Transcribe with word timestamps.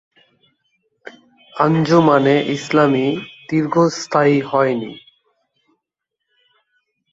আঞ্জুমানে 1.53 2.35
ইসলামী 2.55 3.07
দীর্ঘস্থায়ী 3.49 4.37
হয় 4.41 4.73
নি। 4.75 4.91